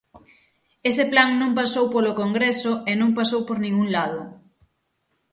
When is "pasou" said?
1.59-1.85, 3.17-3.41